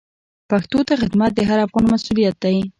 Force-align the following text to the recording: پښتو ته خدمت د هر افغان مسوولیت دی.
پښتو 0.49 0.79
ته 0.87 0.93
خدمت 1.01 1.31
د 1.35 1.39
هر 1.49 1.59
افغان 1.65 1.85
مسوولیت 1.91 2.35
دی. 2.43 2.57